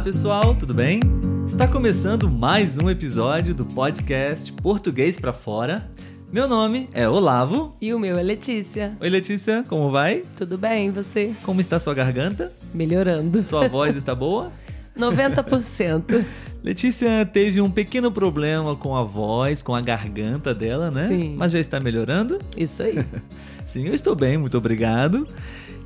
Olá 0.00 0.06
pessoal, 0.06 0.54
tudo 0.54 0.72
bem? 0.72 0.98
Está 1.46 1.68
começando 1.68 2.30
mais 2.30 2.78
um 2.78 2.88
episódio 2.88 3.54
do 3.54 3.66
podcast 3.66 4.50
Português 4.50 5.20
para 5.20 5.30
Fora. 5.30 5.90
Meu 6.32 6.48
nome 6.48 6.88
é 6.94 7.06
Olavo. 7.06 7.76
E 7.82 7.92
o 7.92 7.98
meu 7.98 8.18
é 8.18 8.22
Letícia. 8.22 8.96
Oi 8.98 9.10
Letícia, 9.10 9.62
como 9.68 9.90
vai? 9.90 10.22
Tudo 10.38 10.56
bem, 10.56 10.86
e 10.86 10.90
você? 10.90 11.34
Como 11.42 11.60
está 11.60 11.78
sua 11.78 11.92
garganta? 11.92 12.50
Melhorando. 12.72 13.44
Sua 13.44 13.68
voz 13.68 13.94
está 13.94 14.14
boa? 14.14 14.50
90%. 14.98 16.24
Letícia 16.64 17.26
teve 17.26 17.60
um 17.60 17.70
pequeno 17.70 18.10
problema 18.10 18.74
com 18.74 18.96
a 18.96 19.04
voz, 19.04 19.60
com 19.60 19.74
a 19.74 19.82
garganta 19.82 20.54
dela, 20.54 20.90
né? 20.90 21.08
Sim. 21.08 21.34
Mas 21.36 21.52
já 21.52 21.60
está 21.60 21.78
melhorando? 21.78 22.38
Isso 22.56 22.82
aí. 22.82 23.04
Sim, 23.70 23.86
eu 23.86 23.94
estou 23.94 24.16
bem, 24.16 24.38
muito 24.38 24.56
obrigado. 24.56 25.28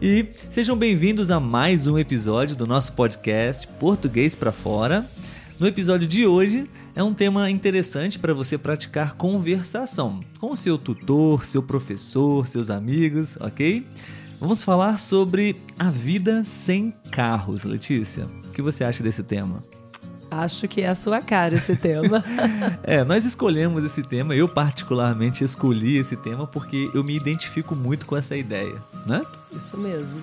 E 0.00 0.26
sejam 0.50 0.76
bem-vindos 0.76 1.30
a 1.30 1.40
mais 1.40 1.86
um 1.86 1.98
episódio 1.98 2.56
do 2.56 2.66
nosso 2.66 2.92
podcast 2.92 3.66
Português 3.78 4.34
para 4.34 4.52
Fora. 4.52 5.06
No 5.58 5.66
episódio 5.66 6.06
de 6.06 6.26
hoje 6.26 6.68
é 6.94 7.02
um 7.02 7.14
tema 7.14 7.50
interessante 7.50 8.18
para 8.18 8.34
você 8.34 8.58
praticar 8.58 9.14
conversação 9.14 10.20
com 10.38 10.54
seu 10.56 10.76
tutor, 10.76 11.46
seu 11.46 11.62
professor, 11.62 12.46
seus 12.46 12.70
amigos, 12.70 13.36
ok? 13.40 13.86
Vamos 14.40 14.62
falar 14.62 14.98
sobre 14.98 15.56
a 15.78 15.90
vida 15.90 16.44
sem 16.44 16.92
carros, 17.10 17.64
Letícia. 17.64 18.24
O 18.46 18.50
que 18.50 18.60
você 18.60 18.84
acha 18.84 19.02
desse 19.02 19.22
tema? 19.22 19.62
Acho 20.42 20.66
que 20.68 20.80
é 20.82 20.88
a 20.88 20.94
sua 20.94 21.20
cara 21.20 21.56
esse 21.56 21.76
tema. 21.76 22.24
é, 22.82 23.04
nós 23.04 23.24
escolhemos 23.24 23.84
esse 23.84 24.02
tema, 24.02 24.34
eu 24.34 24.48
particularmente 24.48 25.44
escolhi 25.44 25.98
esse 25.98 26.16
tema 26.16 26.46
porque 26.46 26.90
eu 26.94 27.04
me 27.04 27.14
identifico 27.14 27.74
muito 27.74 28.06
com 28.06 28.16
essa 28.16 28.36
ideia, 28.36 28.74
né? 29.06 29.22
Isso 29.52 29.76
mesmo. 29.76 30.20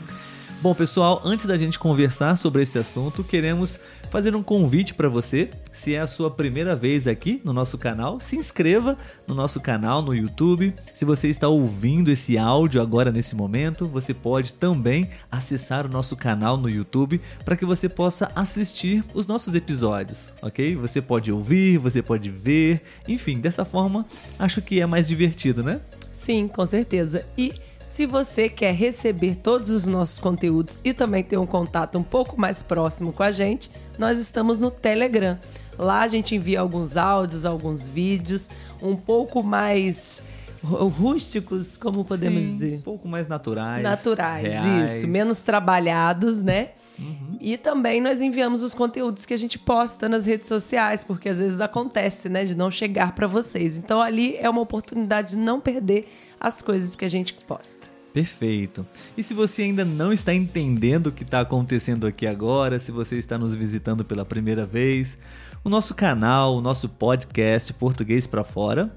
Bom, 0.61 0.75
pessoal, 0.75 1.19
antes 1.25 1.47
da 1.47 1.57
gente 1.57 1.79
conversar 1.79 2.37
sobre 2.37 2.61
esse 2.61 2.77
assunto, 2.77 3.23
queremos 3.23 3.79
fazer 4.11 4.35
um 4.35 4.43
convite 4.43 4.93
para 4.93 5.09
você. 5.09 5.49
Se 5.71 5.95
é 5.95 5.99
a 5.99 6.05
sua 6.05 6.29
primeira 6.29 6.75
vez 6.75 7.07
aqui 7.07 7.41
no 7.43 7.51
nosso 7.51 7.79
canal, 7.79 8.19
se 8.19 8.35
inscreva 8.35 8.95
no 9.25 9.33
nosso 9.33 9.59
canal 9.59 10.03
no 10.03 10.13
YouTube. 10.13 10.71
Se 10.93 11.03
você 11.03 11.29
está 11.29 11.47
ouvindo 11.47 12.11
esse 12.11 12.37
áudio 12.37 12.79
agora 12.79 13.11
nesse 13.11 13.35
momento, 13.35 13.87
você 13.87 14.13
pode 14.13 14.53
também 14.53 15.09
acessar 15.31 15.87
o 15.87 15.89
nosso 15.89 16.15
canal 16.15 16.57
no 16.57 16.69
YouTube 16.69 17.19
para 17.43 17.55
que 17.55 17.65
você 17.65 17.89
possa 17.89 18.31
assistir 18.35 19.03
os 19.15 19.25
nossos 19.25 19.55
episódios, 19.55 20.31
ok? 20.43 20.75
Você 20.75 21.01
pode 21.01 21.31
ouvir, 21.31 21.79
você 21.79 22.03
pode 22.03 22.29
ver, 22.29 22.83
enfim, 23.07 23.39
dessa 23.39 23.65
forma 23.65 24.05
acho 24.37 24.61
que 24.61 24.79
é 24.79 24.85
mais 24.85 25.07
divertido, 25.07 25.63
né? 25.63 25.81
Sim, 26.13 26.47
com 26.47 26.63
certeza. 26.67 27.25
E 27.35 27.51
se 27.91 28.05
você 28.05 28.47
quer 28.47 28.73
receber 28.73 29.35
todos 29.35 29.69
os 29.69 29.85
nossos 29.85 30.17
conteúdos 30.17 30.79
e 30.81 30.93
também 30.93 31.21
ter 31.21 31.37
um 31.37 31.45
contato 31.45 31.97
um 31.97 32.03
pouco 32.03 32.39
mais 32.39 32.63
próximo 32.63 33.11
com 33.11 33.21
a 33.21 33.31
gente, 33.31 33.69
nós 33.99 34.17
estamos 34.17 34.61
no 34.61 34.71
Telegram. 34.71 35.37
Lá 35.77 35.99
a 35.99 36.07
gente 36.07 36.33
envia 36.33 36.61
alguns 36.61 36.95
áudios, 36.95 37.45
alguns 37.45 37.89
vídeos, 37.89 38.49
um 38.81 38.95
pouco 38.95 39.43
mais 39.43 40.23
rústicos, 40.63 41.75
como 41.75 42.05
podemos 42.05 42.45
Sim, 42.45 42.51
dizer? 42.53 42.77
Um 42.77 42.81
pouco 42.81 43.09
mais 43.09 43.27
naturais. 43.27 43.83
Naturais, 43.83 44.47
reais. 44.47 44.93
isso. 44.93 45.07
Menos 45.09 45.41
trabalhados, 45.41 46.41
né? 46.41 46.69
Uhum. 47.01 47.37
E 47.39 47.57
também 47.57 47.99
nós 47.99 48.21
enviamos 48.21 48.61
os 48.61 48.73
conteúdos 48.73 49.25
que 49.25 49.33
a 49.33 49.37
gente 49.37 49.57
posta 49.57 50.07
nas 50.07 50.25
redes 50.25 50.47
sociais, 50.47 51.03
porque 51.03 51.29
às 51.29 51.39
vezes 51.39 51.59
acontece, 51.59 52.29
né, 52.29 52.45
de 52.45 52.55
não 52.55 52.69
chegar 52.69 53.13
para 53.15 53.27
vocês. 53.27 53.77
Então 53.77 54.01
ali 54.01 54.35
é 54.37 54.49
uma 54.49 54.61
oportunidade 54.61 55.31
de 55.31 55.37
não 55.37 55.59
perder 55.59 56.07
as 56.39 56.61
coisas 56.61 56.95
que 56.95 57.05
a 57.05 57.09
gente 57.09 57.33
posta. 57.33 57.91
Perfeito. 58.13 58.85
E 59.17 59.23
se 59.23 59.33
você 59.33 59.63
ainda 59.63 59.85
não 59.85 60.11
está 60.11 60.33
entendendo 60.33 61.07
o 61.07 61.11
que 61.11 61.23
está 61.23 61.39
acontecendo 61.39 62.05
aqui 62.05 62.27
agora, 62.27 62.77
se 62.77 62.91
você 62.91 63.17
está 63.17 63.37
nos 63.37 63.55
visitando 63.55 64.03
pela 64.03 64.25
primeira 64.25 64.65
vez, 64.65 65.17
o 65.63 65.69
nosso 65.69 65.95
canal, 65.95 66.57
o 66.57 66.61
nosso 66.61 66.89
podcast 66.89 67.71
Português 67.73 68.27
para 68.27 68.43
Fora, 68.43 68.91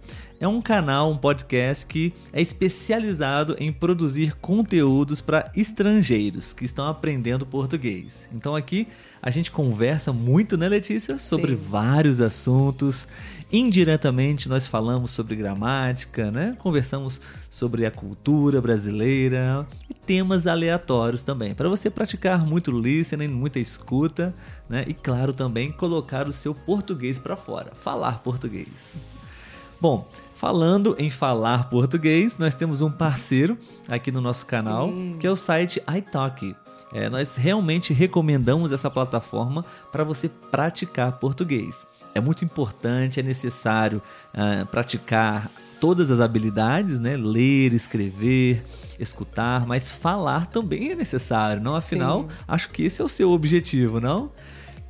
é 0.45 0.49
um 0.49 0.61
canal, 0.61 1.11
um 1.11 1.17
podcast 1.17 1.87
que 1.87 2.13
é 2.31 2.43
especializado 2.43 3.57
em 3.59 3.73
produzir 3.73 4.37
conteúdos 4.43 5.23
para 5.23 5.51
estrangeiros 5.57 6.53
que 6.53 6.67
estão 6.67 6.87
aprendendo 6.87 7.47
português. 7.47 8.29
Então 8.31 8.55
aqui 8.55 8.87
a 9.23 9.31
gente 9.31 9.51
conversa 9.51 10.13
muito, 10.13 10.59
né, 10.59 10.69
Letícia, 10.69 11.17
sobre 11.17 11.57
Sim. 11.57 11.63
vários 11.71 12.21
assuntos. 12.21 13.09
Indiretamente 13.51 14.47
nós 14.47 14.67
falamos 14.67 15.13
sobre 15.13 15.35
gramática, 15.35 16.31
né? 16.31 16.55
Conversamos 16.59 17.23
sobre 17.49 17.87
a 17.87 17.91
cultura 17.91 18.61
brasileira 18.61 19.67
e 19.89 19.95
temas 19.95 20.47
aleatórios 20.47 21.23
também, 21.23 21.55
para 21.55 21.71
você 21.71 21.89
praticar 21.89 22.45
muito 22.45 22.71
listening, 22.71 23.29
muita 23.29 23.59
escuta, 23.59 24.35
né? 24.69 24.85
E 24.87 24.93
claro 24.93 25.33
também 25.33 25.73
colocar 25.73 26.29
o 26.29 26.33
seu 26.35 26.55
português 26.55 27.19
para 27.19 27.35
fora, 27.35 27.73
falar 27.75 28.19
português. 28.19 28.95
Bom, 29.81 30.09
falando 30.35 30.95
em 30.99 31.11
falar 31.11 31.71
português, 31.71 32.37
nós 32.39 32.55
temos 32.55 32.81
um 32.81 32.91
parceiro 32.91 33.57
aqui 33.89 34.11
no 34.11 34.21
nosso 34.21 34.45
canal, 34.47 34.89
Sim. 34.91 35.13
que 35.19 35.27
é 35.27 35.31
o 35.31 35.37
site 35.37 35.83
iTalk. 35.97 36.55
É, 36.93 37.09
nós 37.09 37.35
realmente 37.35 37.93
recomendamos 37.93 38.71
essa 38.71 38.89
plataforma 38.89 39.65
para 39.91 40.05
você 40.05 40.29
praticar 40.29 41.13
português. 41.19 41.87
É 42.15 42.21
muito 42.21 42.45
importante, 42.45 43.19
é 43.19 43.23
necessário 43.23 44.01
ah, 44.33 44.65
praticar 44.71 45.51
todas 45.81 46.11
as 46.11 46.21
habilidades, 46.21 47.01
né? 47.01 47.17
Ler, 47.17 47.73
escrever, 47.73 48.65
escutar, 48.99 49.67
mas 49.67 49.91
falar 49.91 50.47
também 50.47 50.93
é 50.93 50.95
necessário, 50.95 51.61
não? 51.61 51.75
Afinal, 51.75 52.23
Sim. 52.23 52.29
acho 52.47 52.71
que 52.71 52.85
esse 52.85 53.03
é 53.03 53.05
o 53.05 53.09
seu 53.09 53.31
objetivo, 53.31 54.01
não? 54.01 54.31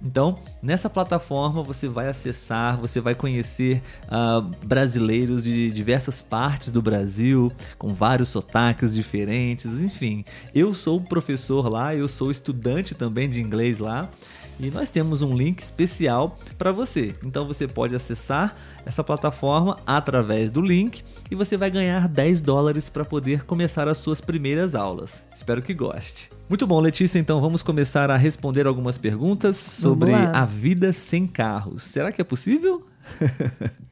Então, 0.04 0.38
nessa 0.62 0.90
plataforma 0.90 1.62
você 1.62 1.88
vai 1.88 2.08
acessar, 2.08 2.76
você 2.78 3.00
vai 3.00 3.14
conhecer 3.14 3.82
ah, 4.08 4.44
brasileiros 4.62 5.42
de 5.42 5.70
diversas 5.70 6.20
partes 6.20 6.70
do 6.70 6.82
Brasil, 6.82 7.50
com 7.78 7.94
vários 7.94 8.28
sotaques 8.28 8.92
diferentes, 8.92 9.80
enfim. 9.80 10.24
Eu 10.54 10.74
sou 10.74 11.00
professor 11.00 11.68
lá, 11.68 11.94
eu 11.94 12.06
sou 12.06 12.30
estudante 12.30 12.94
também 12.94 13.30
de 13.30 13.40
inglês 13.40 13.78
lá. 13.78 14.10
E 14.58 14.70
nós 14.70 14.88
temos 14.88 15.22
um 15.22 15.36
link 15.36 15.60
especial 15.60 16.38
para 16.56 16.72
você. 16.72 17.14
Então 17.24 17.46
você 17.46 17.66
pode 17.66 17.94
acessar 17.94 18.54
essa 18.86 19.02
plataforma 19.02 19.76
através 19.86 20.50
do 20.50 20.60
link 20.60 21.02
e 21.30 21.34
você 21.34 21.56
vai 21.56 21.70
ganhar 21.70 22.06
10 22.08 22.40
dólares 22.42 22.88
para 22.88 23.04
poder 23.04 23.44
começar 23.44 23.88
as 23.88 23.98
suas 23.98 24.20
primeiras 24.20 24.74
aulas. 24.74 25.24
Espero 25.34 25.60
que 25.60 25.74
goste. 25.74 26.30
Muito 26.48 26.66
bom, 26.66 26.80
Letícia. 26.80 27.18
Então 27.18 27.40
vamos 27.40 27.62
começar 27.62 28.10
a 28.10 28.16
responder 28.16 28.66
algumas 28.66 28.96
perguntas 28.96 29.56
sobre 29.56 30.12
a 30.12 30.44
vida 30.44 30.92
sem 30.92 31.26
carros. 31.26 31.82
Será 31.82 32.12
que 32.12 32.20
é 32.20 32.24
possível? 32.24 32.86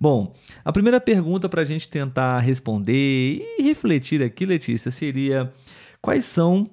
Bom, 0.00 0.32
a 0.64 0.72
primeira 0.72 0.98
pergunta 0.98 1.46
para 1.46 1.60
a 1.60 1.64
gente 1.64 1.86
tentar 1.86 2.38
responder 2.40 3.44
e 3.58 3.62
refletir 3.62 4.22
aqui, 4.22 4.46
Letícia, 4.46 4.90
seria 4.90 5.52
quais 6.00 6.24
são 6.24 6.70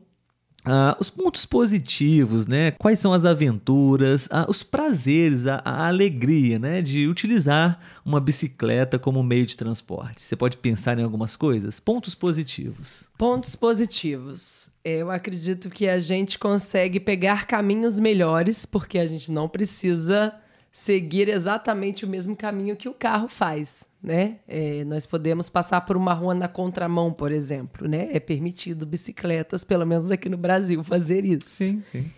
ah, 0.67 0.97
os 0.99 1.09
pontos 1.09 1.45
positivos, 1.45 2.45
né? 2.45 2.71
Quais 2.71 2.99
são 2.99 3.13
as 3.13 3.23
aventuras, 3.23 4.27
ah, 4.31 4.45
os 4.49 4.63
prazeres, 4.63 5.47
a, 5.47 5.61
a 5.63 5.87
alegria, 5.87 6.59
né? 6.59 6.81
De 6.81 7.07
utilizar 7.07 7.79
uma 8.05 8.19
bicicleta 8.19 8.99
como 8.99 9.23
meio 9.23 9.45
de 9.45 9.55
transporte. 9.55 10.21
Você 10.21 10.35
pode 10.35 10.57
pensar 10.57 10.99
em 10.99 11.03
algumas 11.03 11.35
coisas? 11.35 11.79
Pontos 11.79 12.13
positivos. 12.13 13.07
Pontos 13.17 13.55
positivos. 13.55 14.69
Eu 14.83 15.09
acredito 15.09 15.69
que 15.69 15.87
a 15.87 15.97
gente 15.99 16.37
consegue 16.37 16.99
pegar 16.99 17.47
caminhos 17.47 17.99
melhores, 17.99 18.65
porque 18.65 18.99
a 18.99 19.05
gente 19.05 19.31
não 19.31 19.47
precisa 19.47 20.33
seguir 20.77 21.27
exatamente 21.27 22.05
o 22.05 22.07
mesmo 22.07 22.35
caminho 22.35 22.75
que 22.75 22.87
o 22.87 22.93
carro 22.93 23.27
faz, 23.27 23.83
né? 24.01 24.37
É, 24.47 24.83
nós 24.83 25.07
podemos 25.07 25.49
passar 25.49 25.81
por 25.81 25.97
uma 25.97 26.13
rua 26.13 26.35
na 26.35 26.47
contramão, 26.47 27.11
por 27.11 27.31
exemplo, 27.31 27.87
né? 27.87 28.09
É 28.11 28.19
permitido 28.19 28.85
bicicletas, 28.85 29.63
pelo 29.63 29.87
menos 29.87 30.11
aqui 30.11 30.29
no 30.29 30.37
Brasil, 30.37 30.83
fazer 30.83 31.25
isso. 31.25 31.49
Sim, 31.49 31.81
sim. 31.83 32.11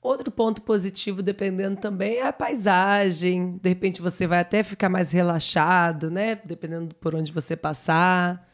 Outro 0.00 0.30
ponto 0.30 0.62
positivo, 0.62 1.22
dependendo 1.22 1.76
também, 1.76 2.16
é 2.16 2.26
a 2.26 2.32
paisagem. 2.32 3.58
De 3.60 3.68
repente 3.68 4.00
você 4.00 4.26
vai 4.26 4.38
até 4.38 4.62
ficar 4.62 4.88
mais 4.88 5.12
relaxado, 5.12 6.10
né? 6.10 6.40
Dependendo 6.42 6.94
por 6.94 7.14
onde 7.14 7.32
você 7.32 7.54
passar. 7.54 8.50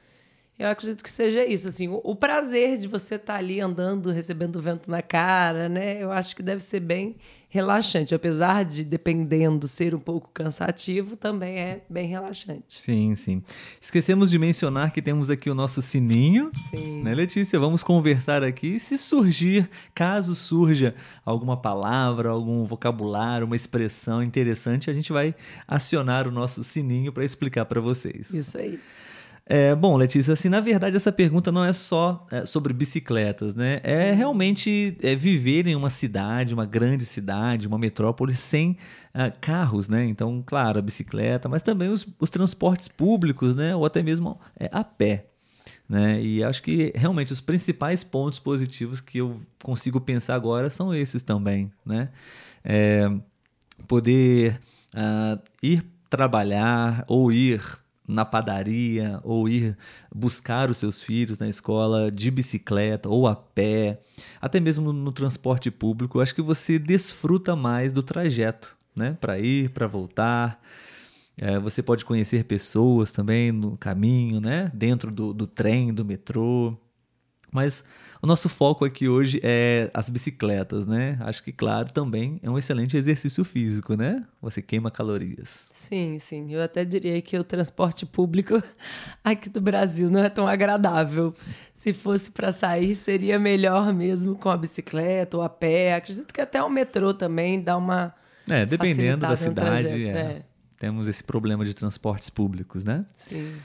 Eu 0.62 0.68
acredito 0.68 1.02
que 1.02 1.10
seja 1.10 1.44
isso, 1.44 1.66
assim, 1.66 1.88
o, 1.88 2.00
o 2.04 2.14
prazer 2.14 2.78
de 2.78 2.86
você 2.86 3.16
estar 3.16 3.34
ali 3.34 3.60
andando, 3.60 4.12
recebendo 4.12 4.62
vento 4.62 4.88
na 4.88 5.02
cara, 5.02 5.68
né? 5.68 6.00
Eu 6.00 6.12
acho 6.12 6.36
que 6.36 6.42
deve 6.42 6.62
ser 6.62 6.78
bem 6.78 7.16
relaxante, 7.48 8.14
apesar 8.14 8.64
de 8.64 8.84
dependendo 8.84 9.66
ser 9.66 9.92
um 9.92 9.98
pouco 9.98 10.30
cansativo, 10.32 11.16
também 11.16 11.58
é 11.58 11.82
bem 11.90 12.06
relaxante. 12.06 12.80
Sim, 12.80 13.12
sim. 13.16 13.42
Esquecemos 13.80 14.30
de 14.30 14.38
mencionar 14.38 14.92
que 14.92 15.02
temos 15.02 15.30
aqui 15.30 15.50
o 15.50 15.54
nosso 15.54 15.82
sininho, 15.82 16.52
Sim. 16.54 17.02
né, 17.02 17.12
Letícia? 17.12 17.58
Vamos 17.58 17.82
conversar 17.82 18.44
aqui. 18.44 18.78
Se 18.78 18.96
surgir, 18.96 19.68
caso 19.92 20.34
surja 20.36 20.94
alguma 21.26 21.56
palavra, 21.56 22.30
algum 22.30 22.64
vocabulário, 22.64 23.46
uma 23.46 23.56
expressão 23.56 24.22
interessante, 24.22 24.88
a 24.88 24.92
gente 24.92 25.12
vai 25.12 25.34
acionar 25.66 26.28
o 26.28 26.30
nosso 26.30 26.62
sininho 26.62 27.12
para 27.12 27.24
explicar 27.24 27.64
para 27.64 27.80
vocês. 27.80 28.32
Isso 28.32 28.56
aí. 28.56 28.78
É, 29.54 29.74
bom, 29.74 29.98
Letícia, 29.98 30.32
assim, 30.32 30.48
na 30.48 30.60
verdade 30.60 30.96
essa 30.96 31.12
pergunta 31.12 31.52
não 31.52 31.62
é 31.62 31.74
só 31.74 32.26
é, 32.30 32.46
sobre 32.46 32.72
bicicletas, 32.72 33.54
né? 33.54 33.82
É 33.82 34.10
realmente 34.10 34.96
é, 35.02 35.14
viver 35.14 35.66
em 35.66 35.76
uma 35.76 35.90
cidade, 35.90 36.54
uma 36.54 36.64
grande 36.64 37.04
cidade, 37.04 37.68
uma 37.68 37.76
metrópole 37.76 38.34
sem 38.34 38.78
uh, 39.14 39.30
carros, 39.42 39.90
né? 39.90 40.06
Então, 40.06 40.42
claro, 40.46 40.78
a 40.78 40.82
bicicleta, 40.82 41.50
mas 41.50 41.62
também 41.62 41.90
os, 41.90 42.08
os 42.18 42.30
transportes 42.30 42.88
públicos, 42.88 43.54
né? 43.54 43.76
Ou 43.76 43.84
até 43.84 44.02
mesmo 44.02 44.40
é, 44.58 44.70
a 44.72 44.82
pé. 44.82 45.26
Né? 45.86 46.22
E 46.22 46.42
acho 46.42 46.62
que 46.62 46.90
realmente 46.94 47.30
os 47.30 47.42
principais 47.42 48.02
pontos 48.02 48.38
positivos 48.38 49.02
que 49.02 49.18
eu 49.18 49.38
consigo 49.62 50.00
pensar 50.00 50.34
agora 50.34 50.70
são 50.70 50.94
esses 50.94 51.22
também, 51.22 51.70
né? 51.84 52.08
É, 52.64 53.06
poder 53.86 54.58
uh, 54.94 55.38
ir 55.62 55.84
trabalhar 56.08 57.04
ou 57.06 57.30
ir 57.30 57.81
na 58.06 58.24
padaria 58.24 59.20
ou 59.22 59.48
ir 59.48 59.76
buscar 60.14 60.70
os 60.70 60.76
seus 60.76 61.02
filhos 61.02 61.38
na 61.38 61.48
escola 61.48 62.10
de 62.10 62.30
bicicleta 62.30 63.08
ou 63.08 63.26
a 63.26 63.36
pé, 63.36 64.00
até 64.40 64.58
mesmo 64.58 64.92
no, 64.92 65.12
transporte 65.12 65.70
público, 65.70 66.20
acho 66.20 66.34
que 66.34 66.42
você 66.42 66.78
desfruta 66.78 67.54
mais 67.54 67.92
do 67.92 68.02
trajeto, 68.02 68.76
né? 68.94 69.16
Para 69.20 69.38
ir, 69.38 69.70
para 69.70 69.86
voltar. 69.86 70.60
É, 71.36 71.58
você 71.58 71.82
pode 71.82 72.04
conhecer 72.04 72.44
pessoas 72.44 73.10
também 73.10 73.52
no 73.52 73.76
caminho, 73.76 74.40
né? 74.40 74.70
Dentro 74.74 75.10
do, 75.10 75.32
do 75.32 75.46
trem, 75.46 75.94
do 75.94 76.04
metrô. 76.04 76.76
Mas 77.52 77.84
o 78.22 78.26
nosso 78.26 78.48
foco 78.48 78.82
aqui 78.82 79.08
hoje 79.08 79.38
é 79.42 79.90
as 79.92 80.08
bicicletas, 80.08 80.86
né? 80.86 81.18
Acho 81.20 81.44
que, 81.44 81.52
claro, 81.52 81.92
também 81.92 82.40
é 82.42 82.48
um 82.48 82.56
excelente 82.56 82.96
exercício 82.96 83.44
físico, 83.44 83.94
né? 83.94 84.24
Você 84.40 84.62
queima 84.62 84.90
calorias. 84.90 85.70
Sim, 85.74 86.18
sim. 86.18 86.50
Eu 86.50 86.62
até 86.62 86.82
diria 86.82 87.20
que 87.20 87.36
o 87.36 87.44
transporte 87.44 88.06
público 88.06 88.62
aqui 89.22 89.50
do 89.50 89.60
Brasil 89.60 90.08
não 90.08 90.24
é 90.24 90.30
tão 90.30 90.48
agradável. 90.48 91.34
Se 91.74 91.92
fosse 91.92 92.30
para 92.30 92.50
sair, 92.50 92.94
seria 92.94 93.38
melhor 93.38 93.92
mesmo 93.92 94.34
com 94.34 94.48
a 94.48 94.56
bicicleta 94.56 95.36
ou 95.36 95.42
a 95.42 95.48
pé. 95.50 95.94
Acredito 95.96 96.32
que 96.32 96.40
até 96.40 96.62
o 96.62 96.70
metrô 96.70 97.12
também 97.12 97.60
dá 97.60 97.76
uma. 97.76 98.14
É, 98.48 98.64
dependendo 98.64 99.26
da 99.26 99.36
cidade, 99.36 100.08
é. 100.08 100.10
É. 100.10 100.42
temos 100.78 101.06
esse 101.06 101.22
problema 101.22 101.64
de 101.64 101.74
transportes 101.74 102.30
públicos, 102.30 102.82
né? 102.82 103.04
Sim. 103.12 103.56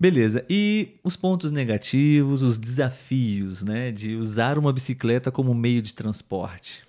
Beleza. 0.00 0.44
E 0.48 0.96
os 1.02 1.16
pontos 1.16 1.50
negativos, 1.50 2.42
os 2.42 2.56
desafios, 2.56 3.62
né, 3.62 3.90
de 3.90 4.14
usar 4.14 4.56
uma 4.56 4.72
bicicleta 4.72 5.32
como 5.32 5.52
meio 5.52 5.82
de 5.82 5.92
transporte? 5.92 6.87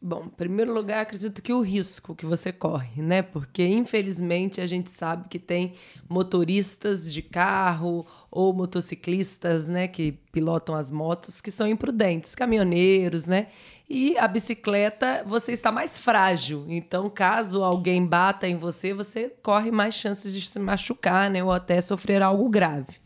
Bom, 0.00 0.24
em 0.26 0.28
primeiro 0.28 0.74
lugar, 0.74 1.00
acredito 1.00 1.40
que 1.40 1.52
o 1.52 1.62
risco 1.62 2.14
que 2.14 2.26
você 2.26 2.52
corre, 2.52 3.00
né? 3.00 3.22
Porque 3.22 3.66
infelizmente 3.66 4.60
a 4.60 4.66
gente 4.66 4.90
sabe 4.90 5.26
que 5.28 5.38
tem 5.38 5.72
motoristas 6.08 7.10
de 7.10 7.22
carro 7.22 8.06
ou 8.30 8.52
motociclistas, 8.52 9.68
né, 9.68 9.88
que 9.88 10.12
pilotam 10.30 10.74
as 10.74 10.90
motos 10.90 11.40
que 11.40 11.50
são 11.50 11.66
imprudentes, 11.66 12.34
caminhoneiros, 12.34 13.24
né? 13.26 13.48
E 13.88 14.18
a 14.18 14.28
bicicleta, 14.28 15.24
você 15.26 15.52
está 15.52 15.72
mais 15.72 15.98
frágil. 15.98 16.66
Então, 16.68 17.08
caso 17.08 17.64
alguém 17.64 18.04
bata 18.04 18.46
em 18.46 18.56
você, 18.56 18.92
você 18.92 19.32
corre 19.42 19.70
mais 19.70 19.94
chances 19.94 20.34
de 20.34 20.46
se 20.46 20.58
machucar, 20.58 21.30
né? 21.30 21.42
Ou 21.42 21.50
até 21.50 21.80
sofrer 21.80 22.22
algo 22.22 22.48
grave. 22.50 22.98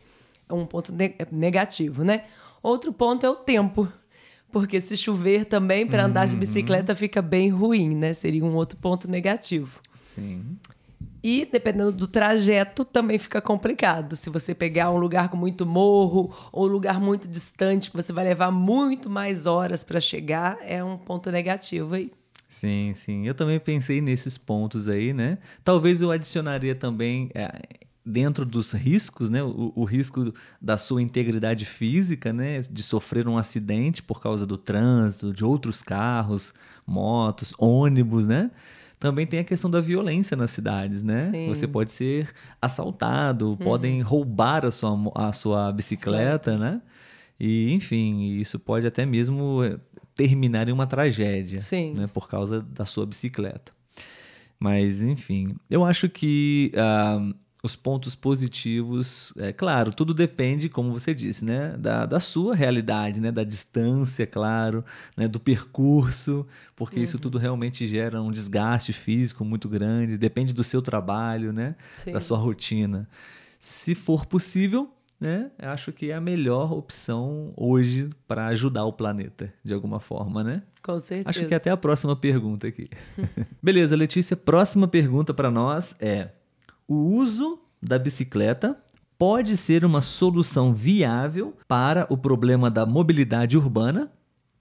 É 0.48 0.52
um 0.52 0.66
ponto 0.66 0.92
negativo, 1.30 2.02
né? 2.02 2.24
Outro 2.62 2.92
ponto 2.92 3.24
é 3.24 3.30
o 3.30 3.36
tempo. 3.36 3.90
Porque 4.50 4.80
se 4.80 4.96
chover 4.96 5.44
também, 5.44 5.86
para 5.86 6.04
andar 6.04 6.26
de 6.26 6.34
uhum. 6.34 6.40
bicicleta 6.40 6.94
fica 6.94 7.22
bem 7.22 7.50
ruim, 7.50 7.94
né? 7.94 8.12
Seria 8.12 8.44
um 8.44 8.54
outro 8.54 8.76
ponto 8.78 9.08
negativo. 9.08 9.80
Sim. 10.14 10.56
E 11.22 11.46
dependendo 11.50 11.92
do 11.92 12.08
trajeto, 12.08 12.84
também 12.84 13.18
fica 13.18 13.40
complicado. 13.40 14.16
Se 14.16 14.30
você 14.30 14.54
pegar 14.54 14.90
um 14.90 14.96
lugar 14.96 15.28
com 15.28 15.36
muito 15.36 15.66
morro 15.66 16.34
ou 16.50 16.66
um 16.66 16.68
lugar 16.68 16.98
muito 16.98 17.28
distante, 17.28 17.90
que 17.90 17.96
você 17.96 18.12
vai 18.12 18.24
levar 18.24 18.50
muito 18.50 19.10
mais 19.10 19.46
horas 19.46 19.84
para 19.84 20.00
chegar, 20.00 20.58
é 20.62 20.82
um 20.82 20.96
ponto 20.96 21.30
negativo 21.30 21.94
aí. 21.94 22.10
Sim, 22.48 22.94
sim. 22.96 23.26
Eu 23.26 23.34
também 23.34 23.60
pensei 23.60 24.00
nesses 24.00 24.36
pontos 24.36 24.88
aí, 24.88 25.12
né? 25.12 25.38
Talvez 25.62 26.00
eu 26.00 26.10
adicionaria 26.10 26.74
também. 26.74 27.30
É, 27.34 27.50
dentro 28.04 28.44
dos 28.44 28.72
riscos, 28.72 29.28
né, 29.30 29.42
o, 29.42 29.72
o, 29.76 29.84
risco 29.84 30.32
da 30.60 30.78
sua 30.78 31.02
integridade 31.02 31.64
física, 31.64 32.32
né, 32.32 32.60
de 32.60 32.82
sofrer 32.82 33.28
um 33.28 33.36
acidente 33.36 34.02
por 34.02 34.20
causa 34.20 34.46
do 34.46 34.56
trânsito, 34.56 35.32
de 35.32 35.44
outros 35.44 35.82
carros, 35.82 36.54
motos, 36.86 37.52
ônibus, 37.58 38.26
né? 38.26 38.50
também 39.00 39.26
tem 39.26 39.40
a 39.40 39.44
questão 39.44 39.70
da 39.70 39.80
violência 39.80 40.36
nas 40.36 40.50
cidades, 40.50 41.02
né? 41.02 41.30
Sim. 41.30 41.48
Você 41.48 41.66
pode 41.66 41.90
ser 41.90 42.28
assaltado, 42.60 43.52
hum. 43.52 43.56
podem 43.56 44.02
roubar 44.02 44.66
a 44.66 44.70
sua, 44.70 44.94
a 45.14 45.32
sua 45.32 45.72
bicicleta, 45.72 46.52
Sim. 46.52 46.58
né? 46.58 46.82
E, 47.40 47.72
enfim, 47.72 48.34
isso 48.34 48.58
pode 48.58 48.86
até 48.86 49.06
mesmo 49.06 49.64
eh, 49.64 49.78
terminar 50.14 50.68
em 50.68 50.72
uma 50.72 50.86
tragédia, 50.86 51.58
Sim. 51.60 51.94
né? 51.94 52.10
Por 52.12 52.28
causa 52.28 52.60
da 52.60 52.84
sua 52.84 53.06
bicicleta. 53.06 53.72
Mas, 54.58 55.00
enfim, 55.00 55.56
eu 55.70 55.82
acho 55.82 56.06
que 56.06 56.70
uh, 56.74 57.34
os 57.62 57.76
pontos 57.76 58.14
positivos, 58.14 59.32
é 59.36 59.52
claro, 59.52 59.92
tudo 59.92 60.14
depende, 60.14 60.68
como 60.68 60.92
você 60.92 61.14
disse, 61.14 61.44
né, 61.44 61.76
da, 61.76 62.06
da 62.06 62.18
sua 62.18 62.54
realidade, 62.54 63.20
né, 63.20 63.30
da 63.30 63.44
distância, 63.44 64.26
claro, 64.26 64.84
né, 65.16 65.28
do 65.28 65.38
percurso, 65.38 66.46
porque 66.74 66.98
uhum. 66.98 67.04
isso 67.04 67.18
tudo 67.18 67.38
realmente 67.38 67.86
gera 67.86 68.22
um 68.22 68.32
desgaste 68.32 68.92
físico 68.92 69.44
muito 69.44 69.68
grande, 69.68 70.16
depende 70.16 70.52
do 70.52 70.64
seu 70.64 70.80
trabalho, 70.80 71.52
né, 71.52 71.76
Sim. 71.96 72.12
da 72.12 72.20
sua 72.20 72.38
rotina. 72.38 73.08
Se 73.58 73.94
for 73.94 74.24
possível, 74.24 74.90
né, 75.20 75.50
acho 75.58 75.92
que 75.92 76.10
é 76.10 76.14
a 76.14 76.20
melhor 76.20 76.72
opção 76.72 77.52
hoje 77.54 78.08
para 78.26 78.46
ajudar 78.46 78.86
o 78.86 78.92
planeta, 78.92 79.52
de 79.62 79.74
alguma 79.74 80.00
forma, 80.00 80.42
né? 80.42 80.62
Com 80.82 80.98
certeza. 80.98 81.28
Acho 81.28 81.46
que 81.46 81.52
é 81.52 81.58
até 81.58 81.70
a 81.70 81.76
próxima 81.76 82.16
pergunta 82.16 82.66
aqui. 82.66 82.88
Beleza, 83.62 83.94
Letícia, 83.94 84.34
próxima 84.34 84.88
pergunta 84.88 85.34
para 85.34 85.50
nós 85.50 85.94
é 86.00 86.30
o 86.90 86.96
uso 86.96 87.60
da 87.80 87.96
bicicleta 87.96 88.76
pode 89.16 89.56
ser 89.56 89.84
uma 89.84 90.02
solução 90.02 90.74
viável 90.74 91.56
para 91.68 92.04
o 92.10 92.16
problema 92.16 92.68
da 92.68 92.84
mobilidade 92.84 93.56
urbana? 93.56 94.10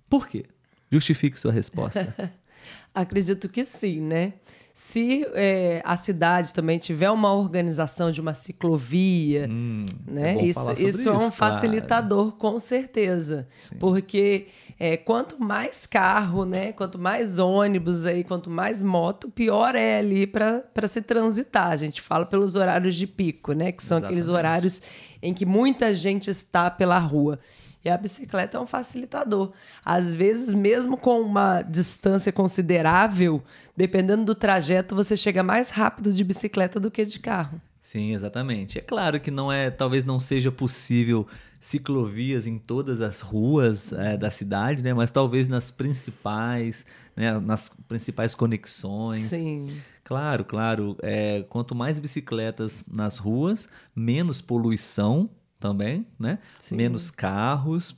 Por 0.07 0.27
quê? 0.27 0.45
Justifique 0.91 1.39
sua 1.39 1.51
resposta. 1.51 2.31
Acredito 2.93 3.47
que 3.47 3.63
sim, 3.63 4.01
né? 4.01 4.33
Se 4.73 5.25
é, 5.33 5.81
a 5.83 5.97
cidade 5.97 6.53
também 6.53 6.79
tiver 6.79 7.11
uma 7.11 7.33
organização 7.33 8.11
de 8.11 8.21
uma 8.21 8.33
ciclovia, 8.33 9.47
hum, 9.49 9.85
né? 10.07 10.35
É 10.35 10.45
isso, 10.45 10.71
isso, 10.71 10.87
isso, 10.87 11.09
é 11.09 11.17
um 11.17 11.31
facilitador, 11.31 12.31
claro. 12.31 12.37
com 12.37 12.57
certeza. 12.57 13.45
Sim. 13.67 13.75
Porque 13.77 14.47
é, 14.79 14.95
quanto 14.95 15.37
mais 15.37 15.85
carro, 15.85 16.45
né? 16.45 16.71
Quanto 16.71 16.97
mais 16.97 17.39
ônibus 17.39 18.05
aí, 18.05 18.23
quanto 18.23 18.49
mais 18.49 18.81
moto, 18.81 19.29
pior 19.29 19.75
é 19.75 19.99
ali 19.99 20.25
para 20.25 20.87
se 20.87 21.01
transitar. 21.01 21.71
A 21.71 21.75
gente 21.75 22.01
fala 22.01 22.25
pelos 22.25 22.55
horários 22.55 22.95
de 22.95 23.05
pico, 23.05 23.51
né? 23.51 23.73
Que 23.73 23.83
são 23.83 23.97
Exatamente. 23.97 24.05
aqueles 24.05 24.29
horários 24.29 24.81
em 25.21 25.33
que 25.33 25.45
muita 25.45 25.93
gente 25.93 26.29
está 26.29 26.71
pela 26.71 26.97
rua. 26.97 27.37
E 27.83 27.89
a 27.89 27.97
bicicleta 27.97 28.57
é 28.57 28.59
um 28.59 28.65
facilitador. 28.65 29.53
Às 29.83 30.13
vezes, 30.13 30.53
mesmo 30.53 30.97
com 30.97 31.21
uma 31.21 31.61
distância 31.61 32.31
considerável, 32.31 33.41
dependendo 33.75 34.25
do 34.25 34.35
trajeto, 34.35 34.95
você 34.95 35.15
chega 35.15 35.41
mais 35.41 35.69
rápido 35.69 36.11
de 36.11 36.23
bicicleta 36.23 36.79
do 36.79 36.91
que 36.91 37.05
de 37.05 37.19
carro. 37.19 37.61
Sim, 37.81 38.13
exatamente. 38.13 38.77
É 38.77 38.81
claro 38.81 39.19
que 39.19 39.31
não 39.31 39.51
é, 39.51 39.71
talvez 39.71 40.03
não 40.03 40.19
seja 40.19 40.51
possível 40.51 41.25
ciclovias 41.59 42.47
em 42.47 42.57
todas 42.57 43.01
as 43.01 43.21
ruas 43.21 43.91
é, 43.93 44.15
da 44.15 44.29
cidade, 44.29 44.83
né? 44.83 44.93
Mas 44.93 45.11
talvez 45.11 45.47
nas 45.47 45.71
principais, 45.71 46.85
né? 47.15 47.39
nas 47.39 47.71
principais 47.87 48.35
conexões. 48.35 49.25
Sim. 49.25 49.67
Claro, 50.03 50.43
claro. 50.43 50.97
É, 51.01 51.43
quanto 51.49 51.73
mais 51.73 51.99
bicicletas 51.99 52.83
nas 52.91 53.17
ruas, 53.17 53.67
menos 53.95 54.41
poluição 54.41 55.29
também, 55.59 56.05
né? 56.17 56.39
Sim. 56.59 56.75
Menos 56.75 57.11
carros 57.11 57.95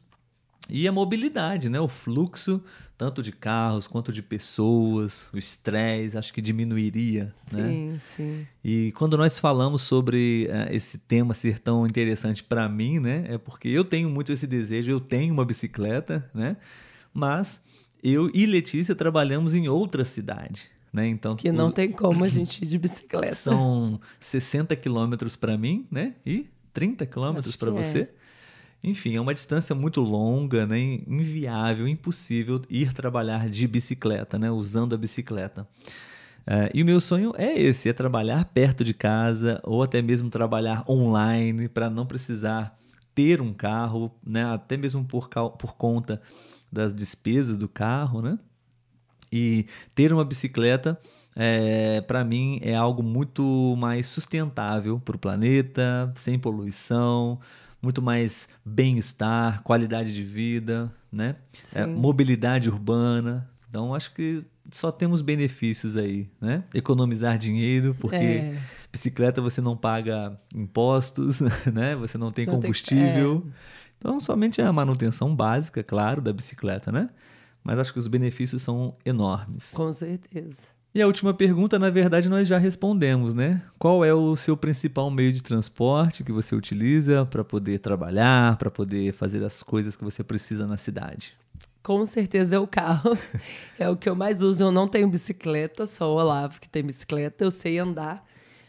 e 0.70 0.88
a 0.88 0.92
mobilidade, 0.92 1.70
né? 1.70 1.80
O 1.80 1.88
fluxo 1.88 2.64
tanto 3.02 3.24
de 3.24 3.32
carros 3.32 3.88
quanto 3.88 4.14
de 4.14 4.22
pessoas, 4.22 5.28
o 5.34 5.38
estresse, 5.40 6.16
acho 6.16 6.32
que 6.32 6.40
diminuiria, 6.40 7.34
sim, 7.44 7.58
né? 7.58 7.68
Sim, 7.68 7.98
sim. 8.00 8.48
E 8.64 8.92
quando 8.92 9.18
nós 9.18 9.40
falamos 9.40 9.82
sobre 9.82 10.48
uh, 10.52 10.72
esse 10.72 11.00
tema 11.00 11.34
ser 11.34 11.58
tão 11.58 11.84
interessante 11.88 12.44
para 12.44 12.70
mim, 12.70 13.00
né? 13.00 13.26
É 13.28 13.40
porque 13.40 13.70
eu 13.70 13.84
tenho 13.84 14.08
muito 14.08 14.32
esse 14.32 14.46
desejo, 14.46 14.92
eu 14.92 15.00
tenho 15.00 15.34
uma 15.34 15.44
bicicleta, 15.44 16.30
né? 16.32 16.58
Mas 17.12 17.60
eu 18.04 18.30
e 18.36 18.46
Letícia 18.46 18.94
trabalhamos 18.94 19.56
em 19.56 19.68
outra 19.68 20.06
cidade, 20.06 20.70
né? 20.94 21.08
Então, 21.08 21.36
que 21.36 21.52
não 21.52 21.70
os... 21.70 21.74
tem 21.74 21.92
como 21.92 22.24
a 22.24 22.30
gente 22.30 22.64
ir 22.64 22.68
de 22.68 22.78
bicicleta. 22.78 23.34
São 23.34 24.00
60 24.20 24.76
quilômetros 24.76 25.36
para 25.36 25.58
mim, 25.58 25.88
né? 25.90 26.14
E 26.24 26.46
30 26.74 27.06
quilômetros 27.06 27.56
para 27.56 27.72
você. 27.72 28.00
É. 28.00 28.10
Enfim, 28.84 29.16
é 29.16 29.22
uma 29.22 29.34
distância 29.34 29.76
muito 29.76 30.02
longa, 30.02 30.66
né? 30.66 30.80
inviável, 31.08 31.88
impossível 31.88 32.62
ir 32.70 32.94
trabalhar 32.94 33.48
de 33.50 33.68
bicicleta, 33.68 34.40
né? 34.40 34.50
usando 34.50 34.96
a 34.96 34.98
bicicleta. 34.98 35.68
Uh, 36.42 36.70
e 36.74 36.82
o 36.82 36.86
meu 36.86 37.00
sonho 37.00 37.34
é 37.38 37.60
esse: 37.60 37.88
é 37.88 37.94
trabalhar 37.94 38.46
perto 38.46 38.84
de 38.84 38.94
casa 38.94 39.62
ou 39.64 39.84
até 39.84 40.02
mesmo 40.02 40.30
trabalhar 40.30 40.84
online 40.90 41.70
para 41.70 41.90
não 41.90 42.06
precisar 42.06 42.76
ter 43.14 43.40
um 43.40 43.54
carro, 43.54 44.12
né? 44.26 44.46
até 44.46 44.76
mesmo 44.76 45.06
por, 45.06 45.30
por 45.30 45.76
conta 45.76 46.20
das 46.72 46.94
despesas 46.94 47.58
do 47.58 47.68
carro. 47.68 48.22
Né? 48.24 48.40
E 49.32 49.66
ter 49.96 50.12
uma 50.12 50.26
bicicleta, 50.26 51.00
é, 51.36 52.02
para 52.02 52.24
mim, 52.24 52.60
é 52.62 52.76
algo 52.76 53.02
muito 53.02 53.76
mais 53.78 54.08
sustentável 54.08 55.00
para 55.00 55.16
o 55.16 55.20
planeta, 55.20 56.12
sem 56.16 56.38
poluição, 56.38 57.40
muito 57.82 58.02
mais 58.02 58.50
bem-estar, 58.64 59.64
qualidade 59.64 60.14
de 60.14 60.24
vida, 60.24 60.92
né? 61.12 61.36
É, 61.74 61.86
mobilidade 61.86 62.70
urbana. 62.70 63.50
Então, 63.70 63.96
acho 63.96 64.14
que 64.14 64.44
só 64.70 64.92
temos 64.92 65.22
benefícios 65.22 65.98
aí, 65.98 66.30
né? 66.40 66.64
Economizar 66.74 67.38
dinheiro, 67.38 67.96
porque 68.00 68.16
é. 68.16 68.58
bicicleta 68.92 69.42
você 69.42 69.62
não 69.62 69.76
paga 69.76 70.38
impostos, 70.54 71.40
né? 71.74 71.96
Você 71.96 72.18
não 72.18 72.32
tem 72.32 72.46
não 72.46 72.56
combustível. 72.56 73.42
Tem... 73.42 73.50
É. 73.50 73.54
Então, 73.98 74.20
somente 74.20 74.62
a 74.62 74.72
manutenção 74.74 75.36
básica, 75.36 75.84
claro, 75.84 76.22
da 76.22 76.34
bicicleta, 76.34 76.92
né? 76.92 77.10
Mas 77.64 77.80
acho 77.80 77.94
que 77.94 78.00
os 78.00 78.08
benefícios 78.08 78.62
são 78.62 78.96
enormes. 79.06 79.72
Com 79.72 79.92
certeza. 79.94 80.72
E 80.94 81.02
a 81.02 81.08
última 81.08 81.34
pergunta, 81.34 81.80
na 81.80 81.90
verdade, 81.90 82.28
nós 82.28 82.46
já 82.48 82.58
respondemos, 82.58 83.34
né? 83.34 83.62
Qual 83.80 84.04
é 84.04 84.14
o 84.14 84.36
seu 84.36 84.58
principal 84.58 85.10
meio 85.10 85.32
de 85.32 85.42
transporte 85.42 86.22
que 86.22 86.34
você 86.34 86.54
utiliza 86.54 87.26
para 87.26 87.46
poder 87.46 87.80
trabalhar, 87.80 88.58
para 88.58 88.70
poder 88.70 89.14
fazer 89.14 89.42
as 89.42 89.64
coisas 89.64 89.96
que 89.96 90.04
você 90.04 90.22
precisa 90.22 90.68
na 90.68 90.76
cidade? 90.76 91.34
Com 91.82 92.06
certeza 92.06 92.58
é 92.58 92.60
o 92.60 92.68
carro. 92.68 93.18
é 93.80 93.90
o 93.90 93.96
que 93.96 94.10
eu 94.10 94.16
mais 94.16 94.42
uso. 94.42 94.66
Eu 94.66 94.72
não 94.72 94.86
tenho 94.86 95.08
bicicleta, 95.08 95.86
só 95.86 96.12
o 96.14 96.18
Olavo 96.18 96.60
que 96.60 96.68
tem 96.68 96.84
bicicleta, 96.84 97.44
eu 97.44 97.52
sei 97.52 97.80
andar. 97.80 98.26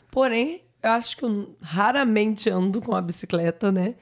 Porém, 0.08 0.62
eu 0.80 0.90
acho 0.90 1.16
que 1.16 1.24
eu 1.24 1.56
raramente 1.60 2.48
ando 2.48 2.80
com 2.80 2.94
a 2.94 3.00
bicicleta, 3.02 3.72
né? 3.72 3.96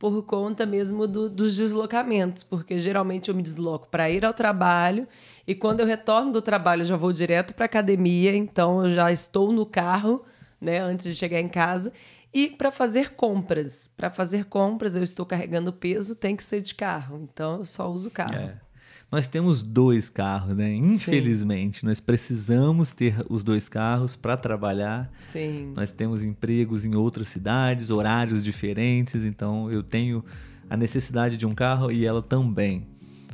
Por 0.00 0.22
conta 0.22 0.64
mesmo 0.64 1.06
do, 1.06 1.28
dos 1.28 1.54
deslocamentos, 1.54 2.42
porque 2.42 2.78
geralmente 2.78 3.28
eu 3.28 3.34
me 3.34 3.42
desloco 3.42 3.86
para 3.88 4.08
ir 4.08 4.24
ao 4.24 4.32
trabalho 4.32 5.06
e 5.46 5.54
quando 5.54 5.80
eu 5.80 5.86
retorno 5.86 6.32
do 6.32 6.40
trabalho 6.40 6.80
eu 6.80 6.86
já 6.86 6.96
vou 6.96 7.12
direto 7.12 7.52
para 7.52 7.66
academia, 7.66 8.34
então 8.34 8.82
eu 8.82 8.94
já 8.94 9.12
estou 9.12 9.52
no 9.52 9.66
carro, 9.66 10.24
né, 10.58 10.78
antes 10.78 11.04
de 11.04 11.14
chegar 11.14 11.38
em 11.38 11.50
casa. 11.50 11.92
E 12.32 12.48
para 12.48 12.70
fazer 12.70 13.10
compras, 13.10 13.90
para 13.94 14.10
fazer 14.10 14.46
compras 14.46 14.96
eu 14.96 15.02
estou 15.02 15.26
carregando 15.26 15.70
peso, 15.70 16.16
tem 16.16 16.34
que 16.34 16.44
ser 16.44 16.62
de 16.62 16.74
carro, 16.74 17.28
então 17.30 17.58
eu 17.58 17.66
só 17.66 17.86
uso 17.90 18.10
carro. 18.10 18.34
É. 18.34 18.69
Nós 19.10 19.26
temos 19.26 19.62
dois 19.62 20.08
carros, 20.08 20.56
né? 20.56 20.72
Infelizmente, 20.72 21.80
Sim. 21.80 21.86
nós 21.86 21.98
precisamos 21.98 22.92
ter 22.92 23.14
os 23.28 23.42
dois 23.42 23.68
carros 23.68 24.14
para 24.14 24.36
trabalhar. 24.36 25.10
Sim. 25.16 25.72
Nós 25.74 25.90
temos 25.90 26.22
empregos 26.22 26.84
em 26.84 26.94
outras 26.94 27.28
cidades, 27.28 27.90
horários 27.90 28.44
diferentes, 28.44 29.24
então 29.24 29.70
eu 29.70 29.82
tenho 29.82 30.24
a 30.68 30.76
necessidade 30.76 31.36
de 31.36 31.44
um 31.44 31.54
carro 31.54 31.90
e 31.90 32.06
ela 32.06 32.22
também. 32.22 32.86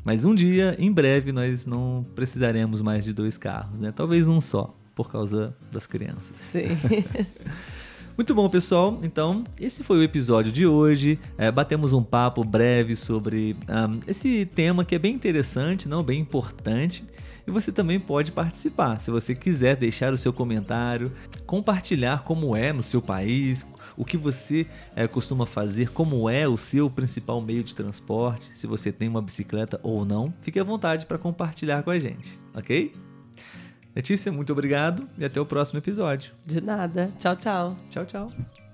Mas 0.03 0.25
um 0.25 0.35
dia, 0.35 0.75
em 0.79 0.91
breve, 0.91 1.31
nós 1.31 1.67
não 1.67 2.03
precisaremos 2.15 2.81
mais 2.81 3.05
de 3.05 3.13
dois 3.13 3.37
carros, 3.37 3.79
né? 3.79 3.93
Talvez 3.95 4.27
um 4.27 4.41
só, 4.41 4.75
por 4.95 5.11
causa 5.11 5.55
das 5.71 5.87
crianças. 5.87 6.37
Sim. 6.37 6.69
Muito 8.17 8.35
bom, 8.35 8.49
pessoal. 8.49 8.99
Então, 9.03 9.45
esse 9.61 9.85
foi 9.85 9.99
o 9.99 10.03
episódio 10.03 10.51
de 10.51 10.67
hoje. 10.67 11.19
É, 11.37 11.53
batemos 11.53 11.93
um 11.93 12.03
papo 12.03 12.43
breve 12.43 12.97
sobre 12.97 13.55
um, 13.69 14.01
esse 14.07 14.47
tema 14.47 14.87
que 14.87 14.95
é 14.95 14.99
bem 14.99 15.15
interessante, 15.15 15.87
não 15.87 16.03
bem 16.03 16.19
importante. 16.19 17.05
E 17.47 17.51
você 17.51 17.71
também 17.71 18.01
pode 18.01 18.33
participar. 18.33 19.03
Se 19.03 19.11
você 19.11 19.35
quiser 19.35 19.77
deixar 19.77 20.15
o 20.15 20.17
seu 20.17 20.33
comentário, 20.33 21.13
compartilhar 21.45 22.23
como 22.23 22.57
é 22.57 22.73
no 22.73 22.83
seu 22.83 23.03
país, 23.03 23.67
o 23.99 24.05
que 24.05 24.17
você 24.17 24.67
é, 24.97 25.07
costuma 25.07 25.45
fazer, 25.45 25.91
como 25.91 26.29
é 26.29 26.49
o 26.49 26.57
seu 26.57 26.89
principal 26.89 27.43
meio 27.43 27.63
de 27.63 27.75
transporte, 27.75 28.51
se 28.55 28.67
você 28.67 28.91
tem 28.91 29.09
uma 29.09 29.21
bicicleta 29.21 29.79
ou 29.83 30.07
não, 30.07 30.33
fique 30.41 30.59
à 30.59 30.65
vontade 30.65 31.05
para 31.05 31.19
compartilhar 31.19 31.83
com 31.83 31.91
a 31.91 31.99
gente, 31.99 32.37
ok? 32.55 32.93
Letícia, 33.97 34.31
muito 34.31 34.53
obrigado 34.53 35.09
e 35.17 35.25
até 35.25 35.41
o 35.41 35.47
próximo 35.47 35.79
episódio. 35.79 36.31
De 36.45 36.61
nada. 36.61 37.11
Tchau, 37.19 37.35
tchau. 37.35 37.75
Tchau, 37.89 38.05
tchau. 38.05 38.66